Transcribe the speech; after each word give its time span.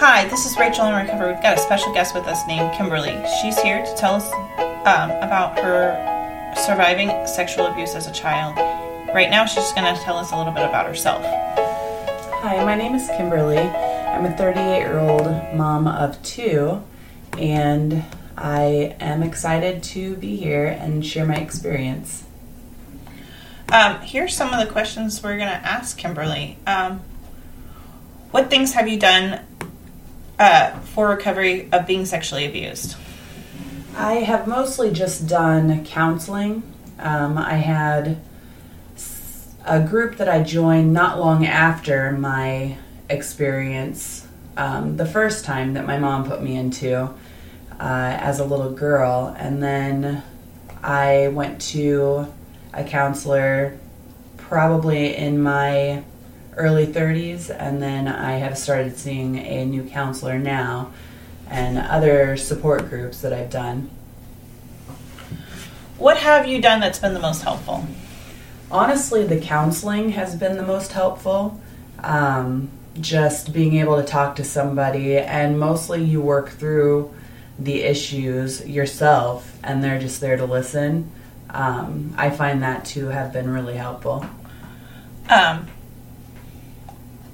Hi, 0.00 0.28
this 0.28 0.46
is 0.46 0.56
Rachel 0.56 0.86
in 0.86 0.94
Recovery. 0.94 1.32
We've 1.32 1.42
got 1.42 1.58
a 1.58 1.60
special 1.60 1.92
guest 1.92 2.14
with 2.14 2.28
us 2.28 2.46
named 2.46 2.72
Kimberly. 2.72 3.20
She's 3.42 3.58
here 3.58 3.84
to 3.84 3.96
tell 3.96 4.14
us 4.14 4.32
um, 4.86 5.10
about 5.10 5.58
her 5.58 6.54
surviving 6.54 7.08
sexual 7.26 7.66
abuse 7.66 7.96
as 7.96 8.06
a 8.06 8.12
child. 8.12 8.56
Right 9.12 9.28
now, 9.28 9.44
she's 9.44 9.72
going 9.72 9.92
to 9.92 10.00
tell 10.00 10.16
us 10.16 10.30
a 10.30 10.38
little 10.38 10.52
bit 10.52 10.62
about 10.62 10.86
herself. 10.86 11.24
Hi, 11.24 12.64
my 12.64 12.76
name 12.76 12.94
is 12.94 13.08
Kimberly. 13.08 13.58
I'm 13.58 14.24
a 14.24 14.36
38 14.36 14.78
year 14.78 15.00
old 15.00 15.26
mom 15.56 15.88
of 15.88 16.22
two, 16.22 16.80
and 17.36 18.04
I 18.36 18.96
am 19.00 19.24
excited 19.24 19.82
to 19.82 20.14
be 20.14 20.36
here 20.36 20.66
and 20.66 21.04
share 21.04 21.26
my 21.26 21.38
experience. 21.38 22.22
Um, 23.72 24.00
here's 24.02 24.36
some 24.36 24.54
of 24.54 24.64
the 24.64 24.72
questions 24.72 25.20
we're 25.24 25.38
going 25.38 25.50
to 25.50 25.66
ask 25.68 25.98
Kimberly. 25.98 26.56
Um, 26.68 27.00
what 28.30 28.48
things 28.48 28.74
have 28.74 28.86
you 28.86 28.96
done 28.96 29.40
uh, 30.38 30.78
for 30.80 31.08
recovery 31.08 31.68
of 31.72 31.86
being 31.86 32.04
sexually 32.04 32.46
abused? 32.46 32.96
I 33.96 34.14
have 34.14 34.46
mostly 34.46 34.92
just 34.92 35.26
done 35.26 35.84
counseling. 35.84 36.62
Um, 36.98 37.36
I 37.36 37.54
had 37.54 38.20
a 39.64 39.80
group 39.80 40.16
that 40.16 40.28
I 40.28 40.42
joined 40.42 40.92
not 40.92 41.18
long 41.18 41.44
after 41.44 42.12
my 42.12 42.78
experience, 43.10 44.26
um, 44.56 44.96
the 44.96 45.06
first 45.06 45.44
time 45.44 45.74
that 45.74 45.86
my 45.86 45.98
mom 45.98 46.24
put 46.24 46.42
me 46.42 46.56
into 46.56 47.02
uh, 47.02 48.18
as 48.20 48.38
a 48.38 48.44
little 48.44 48.72
girl. 48.72 49.34
And 49.38 49.62
then 49.62 50.22
I 50.82 51.28
went 51.28 51.60
to 51.72 52.32
a 52.72 52.84
counselor 52.84 53.78
probably 54.36 55.16
in 55.16 55.42
my 55.42 56.02
early 56.58 56.86
30s, 56.86 57.54
and 57.56 57.80
then 57.82 58.08
I 58.08 58.32
have 58.32 58.58
started 58.58 58.96
seeing 58.96 59.36
a 59.38 59.64
new 59.64 59.84
counselor 59.84 60.38
now 60.38 60.92
and 61.48 61.78
other 61.78 62.36
support 62.36 62.88
groups 62.90 63.20
that 63.22 63.32
I've 63.32 63.50
done. 63.50 63.90
What 65.96 66.18
have 66.18 66.46
you 66.46 66.60
done 66.60 66.80
that's 66.80 66.98
been 66.98 67.14
the 67.14 67.20
most 67.20 67.42
helpful? 67.42 67.86
Honestly, 68.70 69.24
the 69.24 69.40
counseling 69.40 70.10
has 70.10 70.36
been 70.36 70.56
the 70.56 70.62
most 70.62 70.92
helpful. 70.92 71.60
Um, 72.00 72.70
just 73.00 73.52
being 73.52 73.76
able 73.76 73.96
to 73.96 74.06
talk 74.06 74.36
to 74.36 74.44
somebody, 74.44 75.16
and 75.16 75.58
mostly 75.58 76.02
you 76.02 76.20
work 76.20 76.50
through 76.50 77.14
the 77.58 77.82
issues 77.82 78.66
yourself, 78.66 79.58
and 79.62 79.82
they're 79.82 79.98
just 79.98 80.20
there 80.20 80.36
to 80.36 80.44
listen. 80.44 81.10
Um, 81.50 82.14
I 82.16 82.30
find 82.30 82.62
that 82.62 82.84
to 82.86 83.06
have 83.06 83.32
been 83.32 83.48
really 83.48 83.76
helpful. 83.76 84.26
Um, 85.28 85.66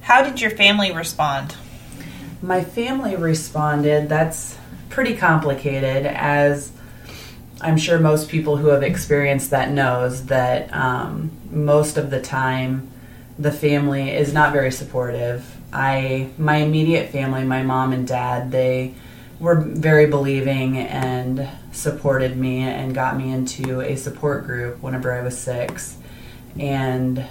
how 0.04 0.22
did 0.22 0.38
your 0.38 0.50
family 0.50 0.92
respond? 0.92 1.56
My 2.42 2.62
family 2.62 3.16
responded. 3.16 4.10
That's 4.10 4.58
pretty 4.90 5.16
complicated, 5.16 6.04
as 6.04 6.70
I'm 7.62 7.78
sure 7.78 7.98
most 7.98 8.28
people 8.28 8.58
who 8.58 8.68
have 8.68 8.82
experienced 8.82 9.50
that 9.50 9.70
knows 9.70 10.26
that 10.26 10.70
um, 10.74 11.30
most 11.50 11.96
of 11.96 12.10
the 12.10 12.20
time 12.20 12.90
the 13.38 13.50
family 13.50 14.10
is 14.10 14.34
not 14.34 14.52
very 14.52 14.70
supportive. 14.70 15.56
I 15.72 16.28
my 16.36 16.56
immediate 16.56 17.08
family, 17.08 17.42
my 17.44 17.62
mom 17.62 17.94
and 17.94 18.06
dad, 18.06 18.52
they 18.52 18.94
were 19.40 19.58
very 19.58 20.06
believing 20.06 20.76
and 20.76 21.48
supported 21.72 22.36
me 22.36 22.60
and 22.60 22.94
got 22.94 23.16
me 23.16 23.32
into 23.32 23.80
a 23.80 23.96
support 23.96 24.44
group 24.44 24.82
whenever 24.82 25.12
I 25.12 25.22
was 25.22 25.38
6. 25.38 25.96
And 26.58 27.26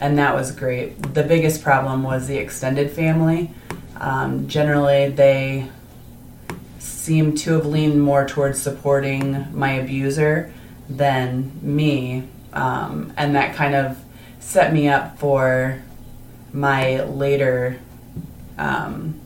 and 0.00 0.18
that 0.18 0.34
was 0.34 0.52
great. 0.52 1.14
The 1.14 1.22
biggest 1.22 1.62
problem 1.62 2.02
was 2.02 2.26
the 2.26 2.36
extended 2.36 2.90
family. 2.90 3.50
Um, 3.96 4.48
generally, 4.48 5.08
they 5.08 5.68
seem 6.78 7.34
to 7.36 7.52
have 7.54 7.66
leaned 7.66 8.02
more 8.02 8.26
towards 8.26 8.60
supporting 8.60 9.46
my 9.56 9.72
abuser 9.72 10.52
than 10.88 11.52
me, 11.62 12.28
um, 12.52 13.12
and 13.16 13.34
that 13.34 13.54
kind 13.54 13.74
of 13.74 13.98
set 14.40 14.72
me 14.72 14.88
up 14.88 15.18
for 15.18 15.82
my 16.52 17.02
later 17.04 17.78
um, 18.58 19.20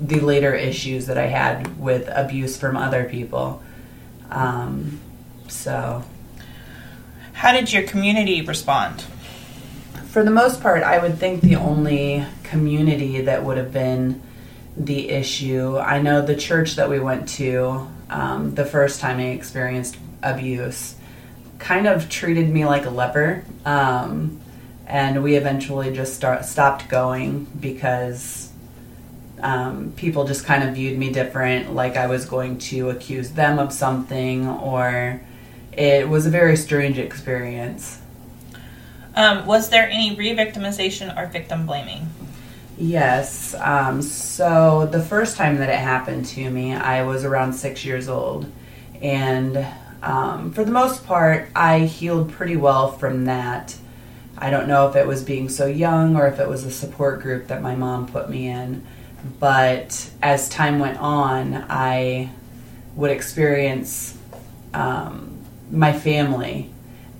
the 0.00 0.20
later 0.20 0.54
issues 0.54 1.06
that 1.06 1.18
I 1.18 1.26
had 1.26 1.78
with 1.78 2.08
abuse 2.08 2.56
from 2.56 2.76
other 2.76 3.04
people. 3.04 3.62
Um, 4.30 5.00
so, 5.48 6.04
how 7.32 7.52
did 7.52 7.72
your 7.72 7.82
community 7.82 8.42
respond? 8.42 9.04
For 10.08 10.24
the 10.24 10.30
most 10.30 10.62
part, 10.62 10.82
I 10.82 10.98
would 10.98 11.18
think 11.18 11.42
the 11.42 11.56
only 11.56 12.24
community 12.42 13.20
that 13.20 13.44
would 13.44 13.58
have 13.58 13.74
been 13.74 14.22
the 14.74 15.10
issue. 15.10 15.76
I 15.76 16.00
know 16.00 16.22
the 16.22 16.34
church 16.34 16.76
that 16.76 16.88
we 16.88 16.98
went 16.98 17.28
to 17.30 17.86
um, 18.08 18.54
the 18.54 18.64
first 18.64 19.00
time 19.00 19.18
I 19.18 19.28
experienced 19.28 19.98
abuse 20.22 20.94
kind 21.58 21.86
of 21.86 22.08
treated 22.08 22.48
me 22.48 22.64
like 22.64 22.86
a 22.86 22.90
leper. 22.90 23.44
Um, 23.66 24.40
and 24.86 25.22
we 25.22 25.36
eventually 25.36 25.92
just 25.92 26.14
start, 26.14 26.46
stopped 26.46 26.88
going 26.88 27.44
because 27.60 28.50
um, 29.42 29.92
people 29.94 30.24
just 30.24 30.46
kind 30.46 30.66
of 30.66 30.74
viewed 30.74 30.98
me 30.98 31.12
different, 31.12 31.74
like 31.74 31.98
I 31.98 32.06
was 32.06 32.24
going 32.24 32.58
to 32.58 32.88
accuse 32.88 33.32
them 33.32 33.58
of 33.58 33.74
something, 33.74 34.48
or 34.48 35.20
it 35.72 36.08
was 36.08 36.24
a 36.24 36.30
very 36.30 36.56
strange 36.56 36.98
experience. 36.98 38.00
Um, 39.18 39.46
was 39.46 39.68
there 39.68 39.88
any 39.90 40.14
re 40.14 40.30
victimization 40.30 41.14
or 41.18 41.26
victim 41.26 41.66
blaming? 41.66 42.08
Yes. 42.76 43.52
Um, 43.58 44.00
so 44.00 44.88
the 44.92 45.02
first 45.02 45.36
time 45.36 45.58
that 45.58 45.68
it 45.68 45.80
happened 45.80 46.24
to 46.26 46.48
me, 46.48 46.72
I 46.72 47.02
was 47.02 47.24
around 47.24 47.52
six 47.54 47.84
years 47.84 48.08
old. 48.08 48.50
And 49.02 49.66
um, 50.04 50.52
for 50.52 50.64
the 50.64 50.70
most 50.70 51.04
part, 51.04 51.48
I 51.56 51.80
healed 51.80 52.30
pretty 52.30 52.54
well 52.54 52.92
from 52.92 53.24
that. 53.24 53.76
I 54.38 54.50
don't 54.50 54.68
know 54.68 54.88
if 54.88 54.94
it 54.94 55.04
was 55.04 55.24
being 55.24 55.48
so 55.48 55.66
young 55.66 56.14
or 56.14 56.28
if 56.28 56.38
it 56.38 56.48
was 56.48 56.62
a 56.62 56.70
support 56.70 57.20
group 57.20 57.48
that 57.48 57.60
my 57.60 57.74
mom 57.74 58.06
put 58.06 58.30
me 58.30 58.46
in. 58.46 58.86
But 59.40 60.12
as 60.22 60.48
time 60.48 60.78
went 60.78 60.98
on, 60.98 61.66
I 61.68 62.30
would 62.94 63.10
experience 63.10 64.16
um, 64.72 65.38
my 65.72 65.92
family 65.92 66.70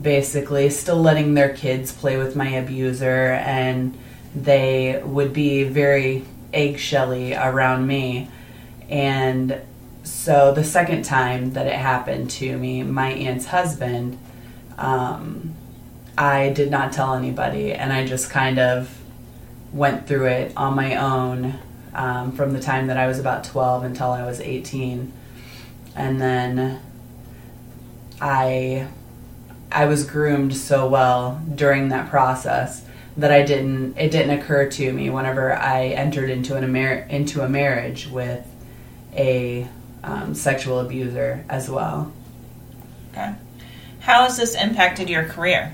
basically 0.00 0.70
still 0.70 1.00
letting 1.00 1.34
their 1.34 1.54
kids 1.54 1.92
play 1.92 2.16
with 2.16 2.36
my 2.36 2.48
abuser, 2.48 3.32
and 3.32 3.98
they 4.34 5.02
would 5.04 5.32
be 5.32 5.64
very 5.64 6.24
eggshelly 6.52 7.34
around 7.34 7.86
me. 7.86 8.28
And 8.88 9.60
so 10.04 10.52
the 10.52 10.64
second 10.64 11.04
time 11.04 11.52
that 11.52 11.66
it 11.66 11.74
happened 11.74 12.30
to 12.32 12.56
me, 12.56 12.82
my 12.82 13.10
aunt's 13.10 13.46
husband, 13.46 14.18
um, 14.78 15.54
I 16.16 16.50
did 16.50 16.70
not 16.70 16.92
tell 16.92 17.14
anybody, 17.14 17.72
and 17.72 17.92
I 17.92 18.06
just 18.06 18.30
kind 18.30 18.58
of 18.58 18.94
went 19.72 20.06
through 20.06 20.26
it 20.26 20.52
on 20.56 20.74
my 20.74 20.96
own 20.96 21.58
um, 21.94 22.32
from 22.32 22.52
the 22.52 22.60
time 22.60 22.86
that 22.86 22.96
I 22.96 23.06
was 23.06 23.18
about 23.18 23.44
12 23.44 23.84
until 23.84 24.10
I 24.10 24.24
was 24.24 24.40
18. 24.40 25.12
And 25.94 26.20
then 26.20 26.80
I 28.20 28.88
I 29.70 29.84
was 29.86 30.04
groomed 30.04 30.56
so 30.56 30.88
well 30.88 31.40
during 31.54 31.88
that 31.90 32.10
process 32.10 32.84
that 33.16 33.32
I 33.32 33.42
didn't 33.42 33.98
it 33.98 34.10
didn't 34.10 34.38
occur 34.38 34.70
to 34.70 34.92
me 34.92 35.10
whenever 35.10 35.52
I 35.52 35.88
entered 35.88 36.30
into 36.30 36.56
an 36.56 36.74
into 37.10 37.42
a 37.42 37.48
marriage 37.48 38.08
with 38.08 38.46
a 39.12 39.68
um, 40.02 40.34
sexual 40.34 40.80
abuser 40.80 41.44
as 41.48 41.68
well. 41.68 42.12
Okay. 43.10 43.34
How 44.00 44.22
has 44.22 44.36
this 44.36 44.54
impacted 44.54 45.10
your 45.10 45.24
career? 45.24 45.72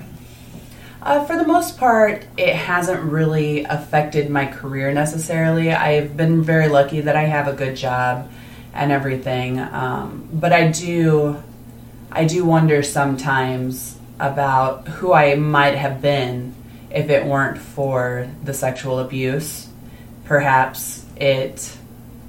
Uh, 1.01 1.23
for 1.25 1.37
the 1.37 1.45
most 1.45 1.77
part, 1.77 2.25
it 2.35 2.55
hasn't 2.55 2.99
really 2.99 3.63
affected 3.63 4.27
my 4.27 4.47
career 4.47 4.91
necessarily. 4.91 5.71
I've 5.71 6.17
been 6.17 6.41
very 6.41 6.67
lucky 6.67 7.01
that 7.01 7.15
I 7.15 7.23
have 7.23 7.47
a 7.47 7.53
good 7.53 7.75
job 7.75 8.31
and 8.73 8.91
everything, 8.91 9.59
um, 9.59 10.27
but 10.33 10.51
I 10.51 10.69
do 10.69 11.41
I 12.15 12.23
do 12.23 12.45
wonder 12.45 12.81
sometimes 12.81 13.97
about 14.21 14.87
who 14.87 15.11
I 15.11 15.35
might 15.35 15.75
have 15.75 16.01
been 16.01 16.55
if 16.89 17.09
it 17.09 17.25
weren't 17.25 17.57
for 17.57 18.29
the 18.41 18.53
sexual 18.53 18.99
abuse. 18.99 19.67
Perhaps 20.23 21.05
it, 21.17 21.75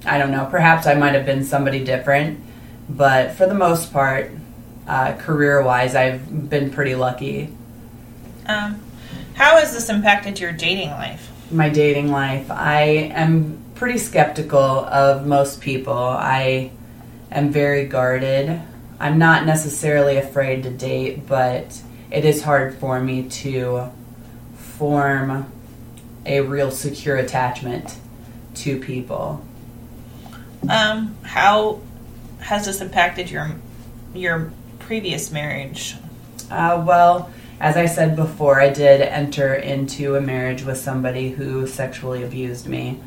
I 0.05 0.17
don't 0.17 0.31
know, 0.31 0.45
perhaps 0.51 0.87
I 0.87 0.95
might 0.95 1.13
have 1.15 1.25
been 1.25 1.45
somebody 1.45 1.85
different, 1.85 2.41
but 2.89 3.31
for 3.31 3.47
the 3.47 3.53
most 3.53 3.93
part, 3.93 4.31
uh, 4.89 5.13
career 5.13 5.63
wise, 5.63 5.95
I've 5.95 6.49
been 6.49 6.69
pretty 6.69 6.95
lucky. 6.95 7.47
Um, 8.45 8.81
how 9.35 9.57
has 9.57 9.73
this 9.73 9.89
impacted 9.89 10.37
your 10.37 10.51
dating 10.51 10.89
life? 10.89 11.31
My 11.49 11.69
dating 11.69 12.11
life, 12.11 12.51
I 12.51 12.81
am 13.13 13.57
pretty 13.75 13.99
skeptical 13.99 14.59
of 14.59 15.25
most 15.25 15.61
people. 15.61 15.93
I 15.93 16.71
am 17.31 17.51
very 17.51 17.85
guarded. 17.85 18.61
I'm 18.99 19.17
not 19.19 19.45
necessarily 19.45 20.17
afraid 20.17 20.63
to 20.63 20.69
date, 20.69 21.27
but 21.27 21.81
it 22.11 22.25
is 22.25 22.43
hard 22.43 22.75
for 22.75 22.99
me 22.99 23.29
to 23.29 23.91
form 24.55 25.51
a 26.25 26.41
real 26.41 26.71
secure 26.71 27.15
attachment 27.17 27.97
to 28.55 28.79
people. 28.79 29.45
Um, 30.69 31.15
how 31.23 31.81
has 32.39 32.65
this 32.65 32.81
impacted 32.81 33.29
your 33.29 33.51
your 34.13 34.51
previous 34.79 35.31
marriage? 35.31 35.95
Uh, 36.49 36.83
well, 36.85 37.31
as 37.59 37.77
I 37.77 37.85
said 37.85 38.15
before, 38.15 38.61
I 38.61 38.69
did 38.69 39.01
enter 39.01 39.53
into 39.53 40.15
a 40.15 40.21
marriage 40.21 40.63
with 40.63 40.77
somebody 40.77 41.29
who 41.29 41.67
sexually 41.67 42.23
abused 42.23 42.67
me. 42.67 42.99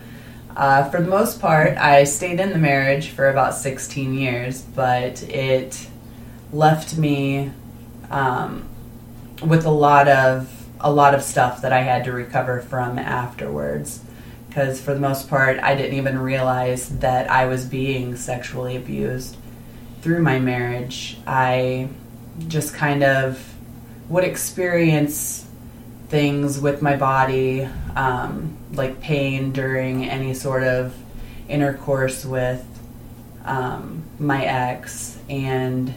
Uh, 0.57 0.89
for 0.91 1.01
the 1.01 1.09
most 1.09 1.41
part, 1.41 1.77
I 1.79 2.05
stayed 2.05 2.41
in 2.41 2.51
the 2.51 2.59
marriage 2.59 3.11
for 3.11 3.29
about 3.29 3.55
16 3.55 4.15
years, 4.15 4.63
but 4.63 5.23
it 5.23 5.89
left 6.53 6.97
me 6.97 7.53
um, 8.11 8.69
with 9.43 9.65
a 9.65 9.71
lot 9.71 10.09
of 10.09 10.57
a 10.83 10.91
lot 10.91 11.15
of 11.15 11.23
stuff 11.23 11.61
that 11.61 11.73
I 11.73 11.83
had 11.83 12.05
to 12.05 12.13
recover 12.13 12.61
from 12.61 12.99
afterwards. 12.99 14.03
Because 14.49 14.81
for 14.81 14.95
the 14.95 15.01
most 15.01 15.29
part, 15.29 15.59
I 15.61 15.75
didn't 15.75 15.97
even 15.97 16.19
realize 16.19 16.89
that 17.01 17.31
I 17.31 17.47
was 17.47 17.67
being 17.67 18.17
sexually 18.17 18.77
abused 18.77 19.37
through 20.01 20.23
my 20.23 20.39
marriage. 20.39 21.19
I 21.27 21.91
just 22.49 22.75
kind 22.75 23.05
of 23.05 23.55
would 24.09 24.25
experience 24.25 25.50
things 26.11 26.61
with 26.61 26.83
my 26.83 26.97
body, 26.97 27.67
um, 27.97 28.57
like 28.73 29.01
pain 29.01 29.53
during 29.53 30.09
any 30.09 30.35
sort 30.35 30.65
of 30.65 30.95
intercourse 31.49 32.25
with 32.25 32.67
um, 33.45 34.03
my 34.19 34.45
ex, 34.45 35.19
and 35.29 35.95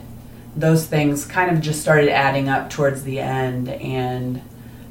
those 0.56 0.86
things 0.86 1.26
kind 1.26 1.52
of 1.52 1.62
just 1.62 1.82
started 1.82 2.10
adding 2.10 2.48
up 2.48 2.70
towards 2.70 3.04
the 3.04 3.20
end, 3.20 3.70
and 3.70 4.42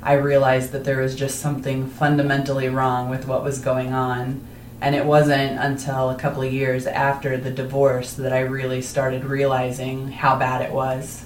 I 0.03 0.15
realized 0.15 0.73
that 0.73 0.85
there 0.85 1.01
was 1.01 1.15
just 1.15 1.39
something 1.39 1.87
fundamentally 1.87 2.69
wrong 2.69 3.09
with 3.09 3.29
what 3.29 3.45
was 3.45 3.61
going 3.61 3.93
on. 3.93 4.45
And 4.81 4.97
it 4.97 5.07
wasn't 5.07 5.61
until 5.61 6.11
a 6.11 6.17
couple 6.17 6.43
of 6.43 6.53
years 6.53 6.89
after 6.89 7.37
the 7.37 7.53
divorce 7.53 8.15
that 8.15 8.33
I 8.33 8.41
really 8.41 8.83
started 8.83 9.25
realizing 9.25 10.11
how 10.11 10.37
bad 10.37 10.61
it 10.61 10.73
was. 10.73 11.25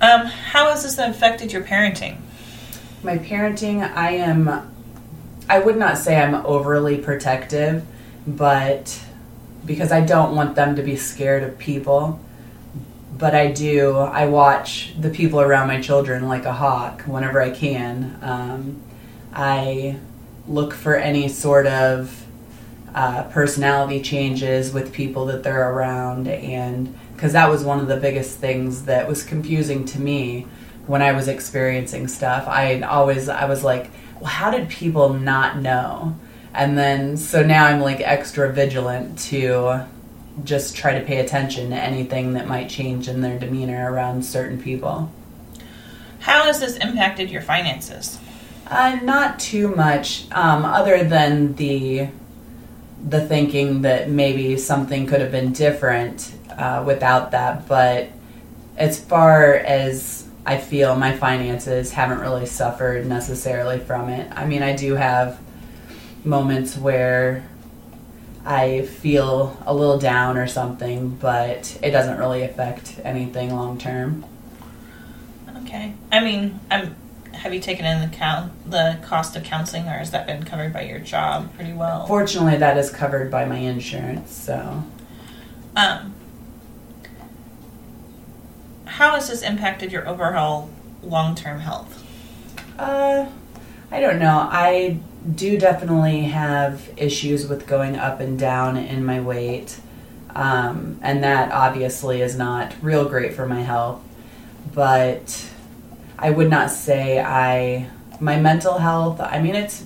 Um, 0.00 0.26
how 0.26 0.70
has 0.70 0.84
this 0.84 0.96
affected 0.96 1.52
your 1.52 1.62
parenting? 1.62 2.18
My 3.04 3.18
parenting, 3.18 3.82
I 3.94 4.12
am, 4.12 4.72
I 5.46 5.58
would 5.58 5.76
not 5.76 5.98
say 5.98 6.16
I'm 6.16 6.34
overly 6.46 6.96
protective, 6.96 7.84
but 8.26 8.98
because 9.66 9.92
I 9.92 10.00
don't 10.00 10.34
want 10.34 10.54
them 10.54 10.74
to 10.76 10.82
be 10.82 10.96
scared 10.96 11.42
of 11.42 11.58
people. 11.58 12.18
But 13.18 13.34
I 13.34 13.52
do, 13.52 13.98
I 13.98 14.24
watch 14.26 14.94
the 14.98 15.10
people 15.10 15.42
around 15.42 15.68
my 15.68 15.82
children 15.82 16.28
like 16.28 16.46
a 16.46 16.54
hawk 16.54 17.02
whenever 17.02 17.42
I 17.42 17.50
can. 17.50 18.18
Um, 18.22 18.82
I 19.34 19.98
look 20.48 20.72
for 20.72 20.96
any 20.96 21.28
sort 21.28 21.66
of 21.66 22.26
uh, 22.94 23.24
personality 23.24 24.00
changes 24.00 24.72
with 24.72 24.94
people 24.94 25.26
that 25.26 25.42
they're 25.42 25.72
around 25.72 26.26
and 26.26 26.96
because 27.14 27.34
that 27.34 27.50
was 27.50 27.64
one 27.64 27.80
of 27.80 27.86
the 27.86 27.96
biggest 27.96 28.38
things 28.38 28.86
that 28.86 29.06
was 29.06 29.22
confusing 29.22 29.84
to 29.84 30.00
me 30.00 30.46
when 30.86 31.02
I 31.02 31.12
was 31.12 31.28
experiencing 31.28 32.08
stuff. 32.08 32.46
I 32.46 32.80
always 32.82 33.28
I 33.28 33.46
was 33.46 33.64
like, 33.64 33.90
well, 34.16 34.30
how 34.30 34.50
did 34.50 34.68
people 34.68 35.14
not 35.14 35.58
know? 35.58 36.16
And 36.52 36.78
then 36.78 37.16
so 37.16 37.42
now 37.42 37.66
I'm 37.66 37.80
like 37.80 38.00
extra 38.00 38.52
vigilant 38.52 39.18
to 39.30 39.86
just 40.42 40.76
try 40.76 40.98
to 40.98 41.04
pay 41.04 41.18
attention 41.18 41.70
to 41.70 41.76
anything 41.76 42.32
that 42.34 42.48
might 42.48 42.68
change 42.68 43.08
in 43.08 43.20
their 43.20 43.38
demeanor 43.38 43.90
around 43.92 44.24
certain 44.24 44.60
people. 44.60 45.12
How 46.20 46.44
has 46.44 46.60
this 46.60 46.76
impacted 46.76 47.30
your 47.30 47.42
finances? 47.42 48.18
Uh, 48.66 48.98
not 49.02 49.38
too 49.38 49.68
much, 49.68 50.24
um, 50.32 50.64
other 50.64 51.04
than 51.04 51.54
the 51.56 52.08
the 53.06 53.20
thinking 53.26 53.82
that 53.82 54.08
maybe 54.08 54.56
something 54.56 55.06
could 55.06 55.20
have 55.20 55.30
been 55.30 55.52
different 55.52 56.34
uh, 56.56 56.82
without 56.86 57.32
that. 57.32 57.68
But 57.68 58.08
as 58.78 58.98
far 58.98 59.54
as 59.54 60.23
I 60.46 60.58
feel, 60.58 60.94
my 60.96 61.16
finances 61.16 61.92
haven't 61.92 62.20
really 62.20 62.46
suffered 62.46 63.06
necessarily 63.06 63.78
from 63.78 64.08
it. 64.10 64.30
I 64.36 64.46
mean, 64.46 64.62
I 64.62 64.76
do 64.76 64.94
have 64.94 65.40
moments 66.24 66.76
where 66.76 67.46
I 68.44 68.82
feel 68.82 69.56
a 69.64 69.74
little 69.74 69.98
down 69.98 70.36
or 70.36 70.46
something, 70.46 71.10
but 71.10 71.78
it 71.82 71.92
doesn't 71.92 72.18
really 72.18 72.42
affect 72.42 73.00
anything 73.02 73.54
long 73.54 73.78
term. 73.78 74.24
Okay. 75.62 75.94
I 76.12 76.20
mean, 76.20 76.60
I'm, 76.70 76.94
have 77.32 77.54
you 77.54 77.60
taken 77.60 77.86
into 77.86 78.06
account 78.06 78.70
the 78.70 78.98
cost 79.02 79.34
of 79.36 79.44
counseling, 79.44 79.86
or 79.86 79.92
has 79.92 80.10
that 80.10 80.26
been 80.26 80.44
covered 80.44 80.72
by 80.74 80.82
your 80.82 80.98
job 80.98 81.54
pretty 81.54 81.72
well? 81.72 82.06
Fortunately, 82.06 82.58
that 82.58 82.76
is 82.76 82.90
covered 82.90 83.30
by 83.30 83.46
my 83.46 83.56
insurance, 83.56 84.30
so. 84.30 84.84
Um, 85.74 86.14
how 88.94 89.16
has 89.16 89.28
this 89.28 89.42
impacted 89.42 89.90
your 89.90 90.08
overall 90.08 90.70
long-term 91.02 91.58
health? 91.58 92.00
Uh, 92.78 93.26
I 93.90 94.00
don't 94.00 94.20
know. 94.20 94.48
I 94.48 95.00
do 95.34 95.58
definitely 95.58 96.22
have 96.22 96.88
issues 96.96 97.48
with 97.48 97.66
going 97.66 97.96
up 97.96 98.20
and 98.20 98.38
down 98.38 98.76
in 98.76 99.04
my 99.04 99.20
weight. 99.20 99.80
Um, 100.36 101.00
and 101.02 101.24
that 101.24 101.50
obviously 101.50 102.22
is 102.22 102.36
not 102.36 102.72
real 102.80 103.08
great 103.08 103.34
for 103.34 103.46
my 103.46 103.62
health. 103.62 104.00
But 104.72 105.50
I 106.16 106.30
would 106.30 106.48
not 106.48 106.70
say 106.70 107.20
I. 107.20 107.90
My 108.20 108.38
mental 108.38 108.78
health, 108.78 109.20
I 109.20 109.42
mean, 109.42 109.56
it's 109.56 109.84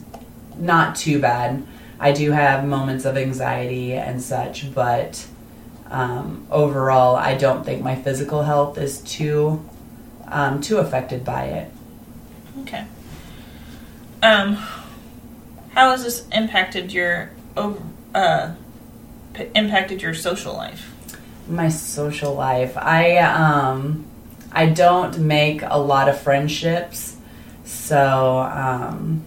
not 0.58 0.94
too 0.94 1.19
bad. 1.19 1.66
I 1.99 2.12
do 2.12 2.32
have 2.32 2.66
moments 2.66 3.06
of 3.06 3.16
anxiety 3.16 3.94
and 3.94 4.20
such, 4.20 4.75
but 4.75 5.26
um, 5.90 6.46
overall, 6.50 7.17
I 7.17 7.35
don't 7.35 7.64
think 7.64 7.82
my 7.82 7.94
physical 7.94 8.43
health 8.43 8.79
is 8.79 9.00
too 9.00 9.64
um, 10.26 10.61
too 10.61 10.79
affected 10.79 11.25
by 11.25 11.44
it. 11.44 11.73
Okay. 12.62 12.85
Um, 14.23 14.55
how 15.70 15.90
has 15.90 16.02
this 16.05 16.26
impacted 16.32 16.93
your 16.93 17.31
uh, 18.14 18.52
impacted 19.55 20.02
your 20.02 20.14
social 20.14 20.55
life? 20.55 20.93
My 21.49 21.69
social 21.70 22.34
life, 22.34 22.76
I 22.76 23.19
um, 23.19 24.05
I 24.52 24.67
don't 24.67 25.19
make 25.19 25.62
a 25.62 25.79
lot 25.79 26.08
of 26.08 26.20
friendships, 26.20 27.17
so 27.64 28.38
um, 28.41 29.23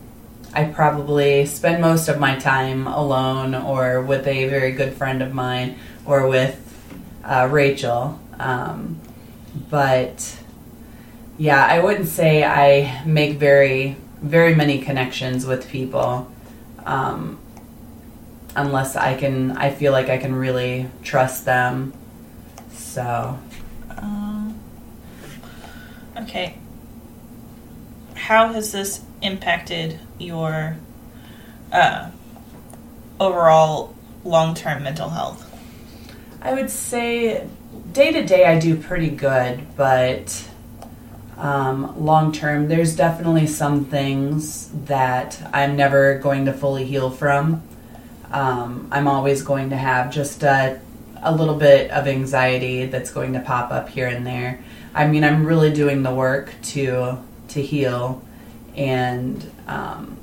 I 0.53 0.65
probably 0.65 1.45
spend 1.45 1.81
most 1.81 2.09
of 2.09 2.19
my 2.19 2.35
time 2.35 2.85
alone 2.85 3.55
or 3.55 4.01
with 4.01 4.27
a 4.27 4.47
very 4.49 4.73
good 4.73 4.93
friend 4.93 5.23
of 5.23 5.33
mine 5.33 5.79
or 6.05 6.27
with 6.27 6.57
uh, 7.23 7.47
Rachel. 7.51 8.19
Um, 8.39 8.99
but 9.69 10.37
yeah, 11.37 11.65
I 11.65 11.79
wouldn't 11.79 12.07
say 12.07 12.43
I 12.43 13.03
make 13.05 13.37
very, 13.37 13.97
very 14.21 14.55
many 14.55 14.81
connections 14.81 15.45
with 15.45 15.69
people 15.69 16.31
um, 16.85 17.39
unless 18.55 18.95
I 18.95 19.15
can, 19.15 19.51
I 19.57 19.71
feel 19.71 19.91
like 19.91 20.09
I 20.09 20.17
can 20.17 20.35
really 20.35 20.87
trust 21.03 21.45
them. 21.45 21.93
So, 22.73 23.39
Um, 23.97 24.59
okay. 26.17 26.55
How 28.15 28.53
has 28.53 28.71
this 28.71 29.01
impacted 29.21 29.99
your 30.19 30.77
uh, 31.71 32.09
overall 33.19 33.95
long-term 34.23 34.83
mental 34.83 35.09
health? 35.09 35.50
I 36.43 36.53
would 36.53 36.71
say 36.71 37.47
day 37.93 38.11
to 38.11 38.25
day 38.25 38.45
I 38.45 38.59
do 38.59 38.75
pretty 38.75 39.11
good, 39.11 39.75
but 39.75 40.47
um, 41.37 42.03
long 42.03 42.31
term, 42.31 42.67
there's 42.67 42.95
definitely 42.95 43.45
some 43.45 43.85
things 43.85 44.69
that 44.85 45.39
I'm 45.53 45.75
never 45.75 46.17
going 46.17 46.45
to 46.45 46.53
fully 46.53 46.85
heal 46.85 47.11
from. 47.11 47.61
Um, 48.31 48.87
I'm 48.91 49.07
always 49.07 49.43
going 49.43 49.69
to 49.69 49.77
have 49.77 50.11
just 50.11 50.41
a, 50.41 50.79
a 51.21 51.31
little 51.33 51.55
bit 51.55 51.91
of 51.91 52.07
anxiety 52.07 52.85
that's 52.85 53.11
going 53.11 53.33
to 53.33 53.39
pop 53.39 53.71
up 53.71 53.89
here 53.89 54.07
and 54.07 54.25
there. 54.25 54.63
I 54.95 55.07
mean, 55.07 55.23
I'm 55.23 55.45
really 55.45 55.71
doing 55.71 56.01
the 56.01 56.13
work 56.13 56.53
to 56.63 57.19
to 57.49 57.61
heal 57.61 58.23
and 58.75 59.51
um, 59.67 60.17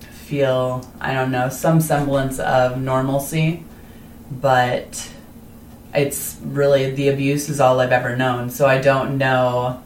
feel 0.00 0.90
I 1.00 1.14
don't 1.14 1.30
know 1.30 1.50
some 1.50 1.80
semblance 1.80 2.40
of 2.40 2.80
normalcy, 2.80 3.64
but 4.30 5.11
it's 5.94 6.38
really 6.42 6.90
the 6.90 7.08
abuse 7.08 7.48
is 7.48 7.60
all 7.60 7.80
I've 7.80 7.92
ever 7.92 8.16
known. 8.16 8.50
So 8.50 8.66
I 8.66 8.80
don't 8.80 9.18
know 9.18 9.82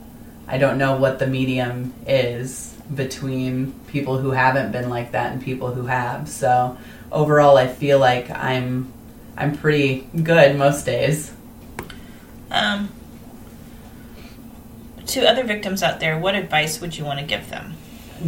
I 0.49 0.59
don't 0.59 0.79
know 0.79 0.97
what 0.97 1.19
the 1.19 1.27
medium 1.27 1.93
is 2.07 2.73
between 2.95 3.73
people 3.89 4.19
who 4.19 4.31
haven't 4.31 4.71
been 4.71 4.89
like 4.89 5.13
that 5.13 5.33
and 5.33 5.43
people 5.43 5.75
who 5.75 5.87
have. 5.87 6.29
So 6.29 6.79
overall 7.11 7.57
I 7.57 7.67
feel 7.67 7.99
like 7.99 8.31
I'm 8.31 8.93
I'm 9.37 9.57
pretty 9.57 10.09
good 10.23 10.57
most 10.57 10.87
days. 10.87 11.33
Um, 12.51 12.91
to 15.07 15.29
other 15.29 15.45
victims 15.45 15.83
out 15.83 16.01
there, 16.01 16.19
what 16.19 16.35
advice 16.35 16.81
would 16.81 16.97
you 16.97 17.05
want 17.05 17.21
to 17.21 17.27
give 17.27 17.51
them? 17.51 17.75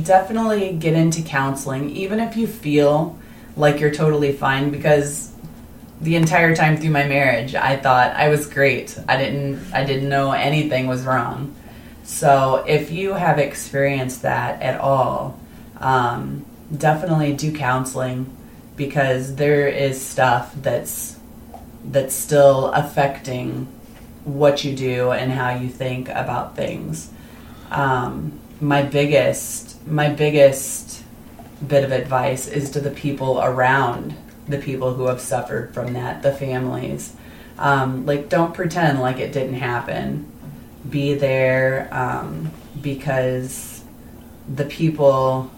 Definitely 0.02 0.72
get 0.72 0.94
into 0.94 1.22
counseling 1.22 1.90
even 1.90 2.20
if 2.20 2.36
you 2.36 2.46
feel 2.46 3.18
like 3.56 3.80
you're 3.80 3.94
totally 3.94 4.32
fine 4.32 4.70
because 4.70 5.32
the 6.00 6.16
entire 6.16 6.54
time 6.54 6.76
through 6.76 6.90
my 6.90 7.06
marriage 7.06 7.54
I 7.54 7.76
thought 7.76 8.14
I 8.14 8.28
was 8.28 8.46
great. 8.46 8.98
I 9.08 9.16
didn't 9.16 9.72
I 9.72 9.84
didn't 9.84 10.08
know 10.08 10.32
anything 10.32 10.86
was 10.86 11.04
wrong. 11.04 11.54
So 12.04 12.64
if 12.66 12.90
you 12.90 13.14
have 13.14 13.38
experienced 13.38 14.22
that 14.22 14.62
at 14.62 14.80
all, 14.80 15.38
um, 15.78 16.46
definitely 16.76 17.34
do 17.34 17.52
counseling 17.54 18.34
because 18.76 19.36
there 19.36 19.68
is 19.68 20.00
stuff 20.00 20.54
that's 20.56 21.18
that's 21.84 22.14
still 22.14 22.70
affecting 22.72 23.66
what 24.24 24.64
you 24.64 24.74
do 24.74 25.10
and 25.10 25.32
how 25.32 25.54
you 25.54 25.68
think 25.68 26.08
about 26.10 26.56
things. 26.56 27.10
Um, 27.70 28.40
my 28.60 28.82
biggest 28.82 29.86
my 29.86 30.08
biggest 30.08 31.04
bit 31.66 31.84
of 31.84 31.92
advice 31.92 32.46
is 32.46 32.70
to 32.70 32.80
the 32.80 32.90
people 32.90 33.40
around 33.40 34.14
the 34.48 34.58
people 34.58 34.94
who 34.94 35.06
have 35.06 35.20
suffered 35.20 35.74
from 35.74 35.92
that, 35.92 36.22
the 36.22 36.32
families. 36.32 37.14
Um, 37.58 38.06
like, 38.06 38.28
don't 38.28 38.54
pretend 38.54 39.00
like 39.00 39.18
it 39.18 39.32
didn't 39.32 39.54
happen. 39.54 40.30
Be 40.88 41.14
there 41.14 41.88
um, 41.92 42.50
because 42.80 43.82
the 44.52 44.64
people 44.64 45.50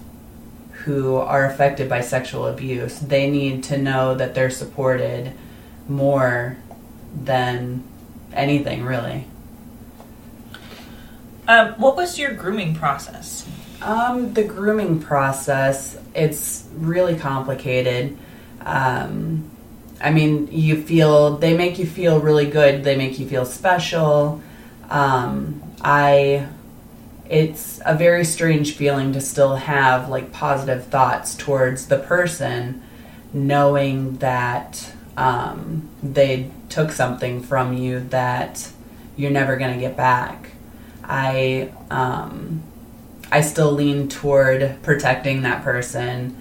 who 0.85 1.16
are 1.16 1.44
affected 1.44 1.88
by 1.88 2.00
sexual 2.00 2.47
abuse, 2.47 2.99
they 2.99 3.30
need 3.30 3.64
to 3.64 3.76
know 3.76 4.14
that 4.14 4.35
they're 4.35 4.50
supported 4.50 5.32
more 5.88 6.56
than 7.23 7.85
anything, 8.32 8.82
really. 8.82 9.26
Um, 11.47 11.73
what 11.75 11.97
was 11.97 12.18
your 12.18 12.32
grooming 12.32 12.75
process? 12.75 13.47
Um, 13.82 14.35
the 14.35 14.44
grooming 14.44 15.00
process, 15.00 15.99
it's 16.14 16.68
really 16.75 17.16
complicated. 17.16 18.16
Um, 18.60 19.50
I 20.00 20.10
mean, 20.10 20.48
you 20.50 20.82
feel, 20.82 21.36
they 21.36 21.56
make 21.56 21.78
you 21.78 21.86
feel 21.86 22.20
really 22.20 22.46
good, 22.46 22.84
they 22.84 22.96
make 22.96 23.18
you 23.18 23.28
feel 23.28 23.44
special. 23.44 24.40
Um, 24.88 25.62
I, 25.82 26.46
it's 27.28 27.80
a 27.84 27.94
very 27.94 28.24
strange 28.24 28.74
feeling 28.74 29.12
to 29.12 29.20
still 29.20 29.56
have 29.56 30.08
like 30.08 30.32
positive 30.32 30.86
thoughts 30.86 31.34
towards 31.34 31.86
the 31.86 31.98
person, 31.98 32.82
knowing 33.32 34.16
that 34.18 34.92
um, 35.16 35.88
they 36.02 36.50
took 36.70 36.90
something 36.90 37.42
from 37.42 37.74
you 37.74 38.00
that 38.00 38.70
you're 39.16 39.30
never 39.30 39.58
to 39.58 39.78
get 39.78 39.96
back. 39.96 40.50
I, 41.04 41.72
um, 41.90 42.62
I 43.30 43.42
still 43.42 43.72
lean 43.72 44.08
toward 44.08 44.82
protecting 44.82 45.42
that 45.42 45.62
person 45.62 46.40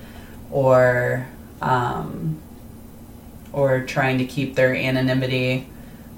or 0.49 1.27
um, 1.61 2.41
or 3.51 3.81
trying 3.81 4.17
to 4.19 4.25
keep 4.25 4.55
their 4.55 4.75
anonymity 4.75 5.67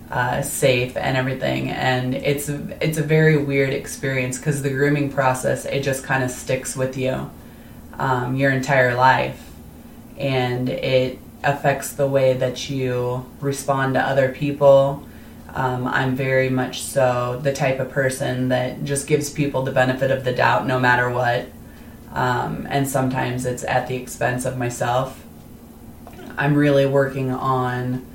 uh, 0.10 0.42
safe 0.42 0.98
and 0.98 1.16
everything. 1.16 1.70
And 1.70 2.14
it's 2.16 2.50
it's 2.50 2.98
a 2.98 3.04
very 3.04 3.38
weird 3.38 3.74
experience 3.74 4.38
because 4.38 4.62
the 4.62 4.70
grooming 4.70 5.12
process 5.12 5.66
it 5.66 5.82
just 5.82 6.04
kind 6.04 6.24
of 6.24 6.32
sticks 6.32 6.76
with 6.76 6.98
you 6.98 7.32
um, 7.98 8.36
your 8.36 8.52
entire 8.52 8.96
life, 8.96 9.52
and 10.18 10.70
it 10.70 11.20
affects 11.44 11.94
the 11.94 12.08
way 12.08 12.34
that 12.34 12.70
you 12.70 13.26
respond 13.40 13.96
to 13.96 14.00
other 14.00 14.32
people 14.32 15.06
um, 15.54 15.88
I'm 15.88 16.16
very 16.16 16.50
much 16.50 16.82
so 16.82 17.40
the 17.42 17.54
type 17.54 17.80
of 17.80 17.90
person 17.90 18.50
that 18.50 18.84
just 18.84 19.08
gives 19.08 19.30
people 19.30 19.64
the 19.64 19.72
benefit 19.72 20.12
of 20.12 20.24
the 20.24 20.34
doubt 20.34 20.66
no 20.66 20.80
matter 20.80 21.10
what. 21.10 21.48
Um, 22.14 22.68
and 22.70 22.88
sometimes 22.88 23.46
it's 23.46 23.64
at 23.64 23.88
the 23.88 23.96
expense 23.96 24.46
of 24.46 24.58
myself. 24.58 25.21
I'm 26.38 26.56
really 26.56 26.86
working 26.86 27.32
on 27.32 28.06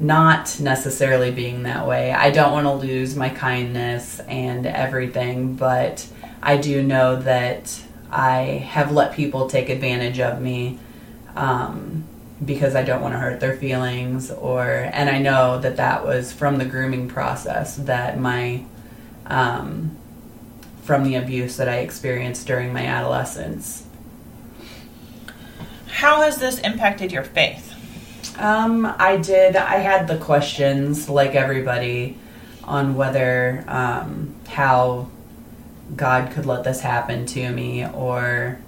not 0.00 0.60
necessarily 0.60 1.30
being 1.30 1.64
that 1.64 1.86
way. 1.86 2.12
I 2.12 2.30
don't 2.30 2.52
want 2.52 2.66
to 2.66 2.72
lose 2.72 3.16
my 3.16 3.28
kindness 3.28 4.20
and 4.20 4.66
everything, 4.66 5.56
but 5.56 6.06
I 6.42 6.56
do 6.56 6.82
know 6.82 7.16
that 7.16 7.80
I 8.10 8.40
have 8.70 8.92
let 8.92 9.14
people 9.14 9.48
take 9.48 9.68
advantage 9.68 10.20
of 10.20 10.40
me. 10.40 10.78
Um, 11.34 12.04
because 12.44 12.74
I 12.76 12.84
don't 12.84 13.02
want 13.02 13.14
to 13.14 13.18
hurt 13.18 13.40
their 13.40 13.56
feelings 13.56 14.30
or 14.30 14.88
and 14.92 15.10
I 15.10 15.18
know 15.18 15.58
that 15.58 15.76
that 15.76 16.04
was 16.04 16.32
from 16.32 16.58
the 16.58 16.64
grooming 16.64 17.08
process 17.08 17.76
that 17.76 18.18
my 18.18 18.64
um, 19.26 19.96
from 20.82 21.04
the 21.04 21.16
abuse 21.16 21.56
that 21.56 21.68
I 21.68 21.78
experienced 21.78 22.46
during 22.46 22.72
my 22.72 22.86
adolescence. 22.86 23.84
How 25.88 26.22
has 26.22 26.38
this 26.38 26.58
impacted 26.60 27.12
your 27.12 27.24
faith? 27.24 27.74
Um, 28.38 28.86
I 28.98 29.16
did. 29.16 29.56
I 29.56 29.78
had 29.78 30.06
the 30.06 30.16
questions 30.16 31.08
like 31.08 31.34
everybody 31.34 32.16
on 32.64 32.94
whether 32.94 33.64
um, 33.66 34.34
how 34.46 35.08
God 35.96 36.30
could 36.30 36.46
let 36.46 36.64
this 36.64 36.80
happen 36.80 37.26
to 37.26 37.50
me 37.50 37.86
or 37.86 38.58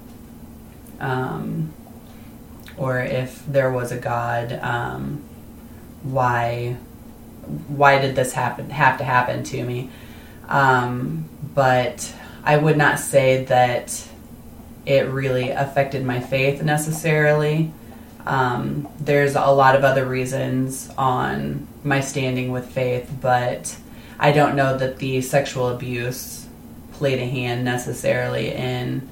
um, 0.98 1.72
or 2.76 2.98
if 3.00 3.44
there 3.46 3.70
was 3.70 3.92
a 3.92 3.98
God, 3.98 4.58
um, 4.62 5.22
why 6.02 6.76
why 7.68 7.98
did 8.00 8.16
this 8.16 8.32
happen 8.32 8.70
have 8.70 8.98
to 8.98 9.04
happen 9.04 9.44
to 9.44 9.64
me? 9.64 9.90
Um, 10.48 11.28
but 11.54 12.12
I 12.42 12.56
would 12.56 12.76
not 12.76 12.98
say 12.98 13.44
that 13.44 14.08
it 14.90 15.06
really 15.06 15.50
affected 15.50 16.04
my 16.04 16.18
faith 16.18 16.62
necessarily. 16.62 17.73
Um, 18.26 18.88
there's 18.99 19.37
a 19.37 19.47
lot 19.47 19.76
of 19.76 19.85
other 19.85 20.04
reasons 20.04 20.90
on 20.99 21.68
my 21.85 22.00
standing 22.00 22.50
with 22.50 22.66
faith, 22.66 23.09
but 23.20 23.76
I 24.18 24.32
don't 24.32 24.56
know 24.56 24.76
that 24.76 24.99
the 24.99 25.20
sexual 25.23 25.68
abuse 25.68 26.49
played 26.92 27.20
a 27.20 27.26
hand 27.26 27.64
necessarily 27.64 28.52
in 28.52 29.09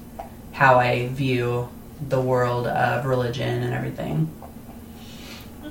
how 0.51 0.79
I 0.79 1.07
view 1.07 1.69
the 2.09 2.19
world 2.19 2.67
of 2.67 3.05
religion 3.05 3.63
and 3.63 3.73
everything. 3.73 4.29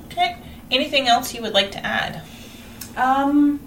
Okay. 0.07 0.39
Anything 0.71 1.07
else 1.07 1.35
you 1.35 1.43
would 1.43 1.53
like 1.53 1.71
to 1.73 1.85
add? 1.85 2.23
Um, 2.97 3.61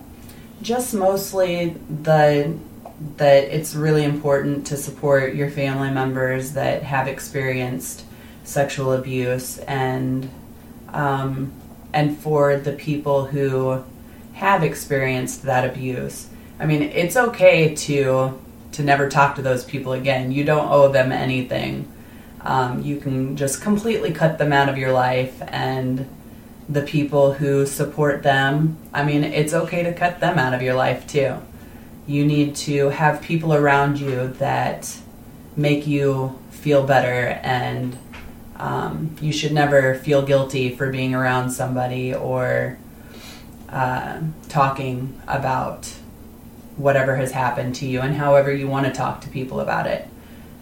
just 0.64 0.96
mostly 0.96 1.76
the 1.88 2.58
that 3.18 3.46
it's 3.46 3.76
really 3.76 4.04
important 4.04 4.68
to 4.68 4.78
support 4.78 5.36
your 5.36 5.50
family 5.50 5.90
members 5.90 6.54
that 6.54 6.84
have 6.84 7.08
experienced 7.08 8.04
sexual 8.44 8.94
abuse 8.94 9.58
and 9.60 10.30
um, 10.90 11.54
and 11.94 12.18
for 12.18 12.58
the 12.58 12.74
people 12.74 13.26
who 13.26 13.84
have 14.34 14.64
experienced 14.64 15.44
that 15.44 15.66
abuse. 15.70 16.28
I 16.60 16.66
mean, 16.66 16.84
it's 16.84 17.18
okay 17.18 17.76
to 17.76 18.40
to 18.74 18.84
never 18.84 19.10
talk 19.10 19.36
to 19.36 19.42
those 19.42 19.66
people 19.66 19.94
again. 19.94 20.32
You 20.32 20.44
don't 20.44 20.70
owe 20.70 20.92
them 20.92 21.12
anything. 21.12 21.92
Um, 22.42 22.82
you 22.82 22.98
can 22.98 23.36
just 23.36 23.62
completely 23.62 24.12
cut 24.12 24.38
them 24.38 24.54
out 24.54 24.70
of 24.70 24.78
your 24.78 24.92
life 24.92 25.42
and 25.48 26.08
the 26.70 26.82
people 26.82 27.34
who 27.34 27.66
support 27.66 28.24
them. 28.24 28.78
I 28.94 29.04
mean, 29.04 29.24
it's 29.24 29.54
okay 29.54 29.84
to 29.84 29.94
cut 29.94 30.20
them 30.20 30.40
out 30.40 30.54
of 30.54 30.62
your 30.62 30.74
life 30.74 31.06
too. 31.06 31.38
You 32.12 32.26
need 32.26 32.56
to 32.68 32.90
have 32.90 33.22
people 33.22 33.54
around 33.54 34.00
you 34.00 34.28
that 34.40 34.98
make 35.56 35.88
you 35.88 36.38
feel 36.50 36.84
better, 36.86 37.40
and 37.42 37.98
um, 38.58 39.16
you 39.22 39.32
should 39.32 39.54
never 39.54 39.96
feel 39.96 40.22
guilty 40.22 40.76
for 40.76 40.92
being 40.92 41.16
around 41.16 41.52
somebody 41.52 42.14
or 42.14 42.78
uh, 43.70 44.20
talking 44.50 45.22
about 45.28 45.86
whatever 46.76 47.16
has 47.16 47.32
happened 47.32 47.76
to 47.76 47.86
you 47.86 48.02
and 48.02 48.16
however 48.16 48.52
you 48.52 48.68
want 48.68 48.86
to 48.86 48.92
talk 48.92 49.22
to 49.22 49.30
people 49.30 49.60
about 49.60 49.88
it 49.88 50.08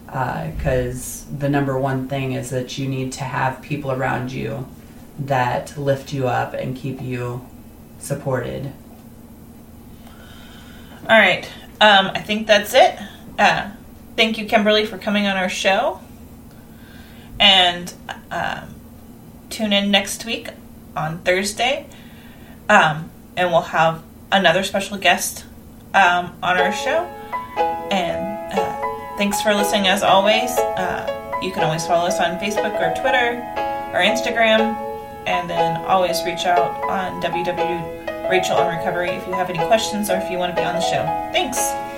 because 0.06 1.26
uh, 1.26 1.38
the 1.38 1.50
number 1.50 1.78
one 1.80 2.08
thing 2.08 2.32
is 2.32 2.50
that 2.50 2.78
you 2.78 2.88
need 2.88 3.12
to 3.12 3.24
have 3.24 3.62
people 3.62 3.92
around 3.92 4.32
you 4.32 4.68
that 5.20 5.78
lift 5.78 6.12
you 6.14 6.28
up 6.28 6.54
and 6.54 6.76
keep 6.76 7.02
you 7.02 7.48
supported. 8.00 8.72
All 11.10 11.18
right. 11.18 11.46
Um, 11.82 12.12
I 12.14 12.22
think 12.22 12.48
that's 12.48 12.74
it. 12.74 12.98
Uh, 13.38 13.72
thank 14.16 14.38
you, 14.38 14.46
Kimberly, 14.46 14.86
for 14.86 14.98
coming 14.98 15.26
on 15.26 15.36
our 15.36 15.50
show. 15.50 16.00
And 17.40 17.94
um, 18.32 18.76
tune 19.50 19.74
in 19.74 19.92
next 19.92 20.26
week 20.26 20.50
on 20.96 21.20
Thursday. 21.20 21.88
Um, 22.70 23.10
and 23.36 23.50
we'll 23.52 23.62
have 23.62 24.04
another 24.32 24.64
special 24.64 24.98
guest 24.98 25.46
um, 25.94 26.38
on 26.44 26.58
our 26.58 26.72
show. 26.72 27.06
And 27.92 28.54
uh, 28.54 28.80
Thanks 29.20 29.42
for 29.42 29.54
listening 29.54 29.88
as 29.88 30.02
always. 30.02 30.50
Uh, 30.58 31.40
you 31.44 31.52
can 31.52 31.62
always 31.66 31.86
follow 31.86 32.08
us 32.08 32.22
on 32.22 32.40
Facebook 32.40 32.74
or 32.80 32.96
Twitter 33.02 33.36
or 33.92 34.00
Instagram, 34.00 34.78
and 35.28 35.50
then 35.50 35.84
always 35.88 36.24
reach 36.24 36.46
out 36.46 36.82
on 36.90 37.20
www.rachelonrecovery 38.30 39.18
if 39.18 39.28
you 39.28 39.34
have 39.34 39.50
any 39.50 39.58
questions 39.68 40.10
or 40.10 40.18
if 40.18 40.30
you 40.30 40.38
want 40.38 40.56
to 40.56 40.62
be 40.62 40.66
on 40.66 40.76
the 40.76 40.82
show. 40.82 41.04
Thanks. 41.34 41.89